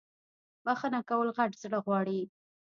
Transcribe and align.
بخښنه 0.65 1.01
کول 1.09 1.29
غت 1.35 1.51
زړه 1.63 1.79
غواړی 1.85 2.21